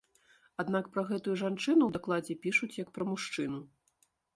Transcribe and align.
Аднак 0.63 0.85
пра 0.95 1.03
гэтую 1.11 1.35
жанчыну 1.43 1.77
ў 1.85 1.91
дакладзе 2.01 2.41
пішуць, 2.49 2.75
як 2.83 2.89
пра 2.97 3.03
мужчыну. 3.15 3.67